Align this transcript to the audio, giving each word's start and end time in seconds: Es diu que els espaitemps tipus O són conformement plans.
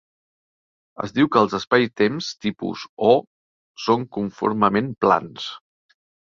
Es 1.07 1.11
diu 1.17 1.27
que 1.35 1.43
els 1.45 1.53
espaitemps 1.57 2.29
tipus 2.45 2.85
O 3.11 3.11
són 3.85 4.07
conformement 4.19 4.91
plans. 5.07 5.47